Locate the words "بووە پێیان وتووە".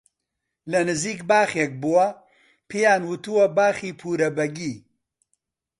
1.81-3.45